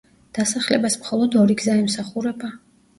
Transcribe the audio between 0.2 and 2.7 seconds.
დასახლებას მხოლოდ ორი გზა ემსახურება.